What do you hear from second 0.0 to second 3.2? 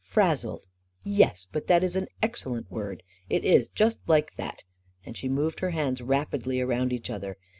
44 Frazzled— yes— but that is an excellent word—